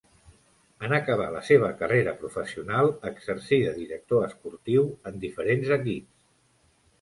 En 0.85 0.93
acabar 0.97 1.27
la 1.33 1.41
seva 1.49 1.67
carrera 1.81 2.13
professional 2.21 2.89
exercí 3.11 3.61
de 3.67 3.75
director 3.83 4.27
esportiu 4.29 4.89
en 5.11 5.21
diferents 5.27 5.71
equips. 5.79 6.27